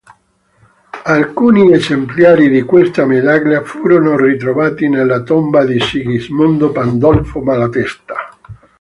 Alcuni 1.03 1.71
esemplari 1.73 2.49
di 2.49 2.63
questa 2.63 3.05
medaglia 3.05 3.61
furono 3.61 4.17
ritrovati 4.17 4.89
nella 4.89 5.21
tomba 5.21 5.63
di 5.63 5.79
Sigismondo 5.79 6.71
Pandolfo 6.71 7.39
Malatesta. 7.41 8.15